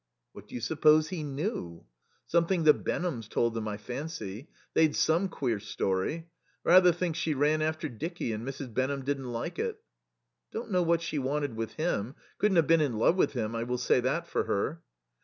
"What 0.31 0.47
do 0.47 0.55
you 0.55 0.61
suppose 0.61 1.09
he 1.09 1.21
knew?" 1.21 1.85
"Something 2.25 2.63
the 2.63 2.73
Benhams 2.73 3.27
told 3.27 3.53
them, 3.53 3.67
I 3.67 3.77
fancy. 3.77 4.49
They'd 4.73 4.95
some 4.95 5.29
queer 5.29 5.59
story. 5.59 6.27
Rather 6.63 6.91
think 6.91 7.15
she 7.15 7.35
ran 7.35 7.61
after 7.61 7.87
Dicky, 7.87 8.33
and 8.33 8.43
Mrs. 8.43 8.73
Benham 8.73 9.03
didn't 9.05 9.31
like 9.31 9.59
it." 9.59 9.79
"Don't 10.51 10.71
know 10.71 10.81
what 10.81 11.03
she 11.03 11.19
wanted 11.19 11.55
with 11.55 11.73
him. 11.73 12.15
Couldn't 12.39 12.55
have 12.55 12.65
been 12.65 12.81
in 12.81 12.93
love 12.93 13.15
with 13.15 13.33
him, 13.33 13.55
I 13.55 13.61
will 13.61 13.77
say 13.77 13.99
that 13.99 14.25
for 14.27 14.45
her." 14.45 14.81